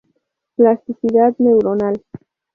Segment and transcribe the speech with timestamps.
[0.55, 2.01] Plasticidad neuronal.